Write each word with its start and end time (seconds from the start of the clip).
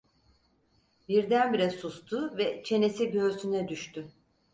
Birdenbire 1.09 1.69
sustu 1.69 2.37
ve 2.37 2.63
çenesi 2.63 3.11
göğsüne 3.11 3.67
düştü. 3.67 4.07